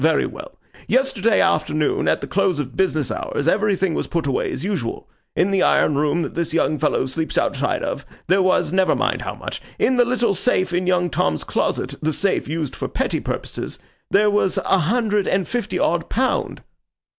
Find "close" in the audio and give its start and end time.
2.27-2.57